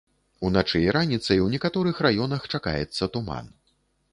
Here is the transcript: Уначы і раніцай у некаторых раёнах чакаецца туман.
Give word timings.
Уначы 0.47 0.79
і 0.85 0.93
раніцай 0.95 1.43
у 1.47 1.51
некаторых 1.55 1.99
раёнах 2.07 2.49
чакаецца 2.57 3.11
туман. 3.19 3.45